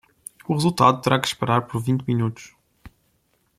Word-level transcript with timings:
O 0.47 0.55
resultado 0.55 0.99
terá 0.99 1.19
que 1.19 1.27
esperar 1.27 1.67
por 1.67 1.79
vinte 1.79 2.03
minutos. 2.07 2.55